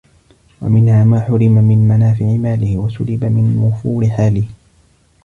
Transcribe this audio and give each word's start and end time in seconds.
وَمِنْهَا 0.61 1.03
مَا 1.03 1.19
حُرِمَ 1.19 1.51
مِنْ 1.51 1.87
مَنَافِعِ 1.87 2.25
مَالِهِ، 2.25 2.77
وَسُلِبَ 2.81 3.23
مِنْ 3.23 3.57
وُفُورِ 3.63 4.07
حَالِهِ 4.09 4.45